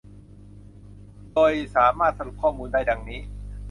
[1.33, 3.19] โดยสามารถสรุปข้อมูลได้ ดังนี้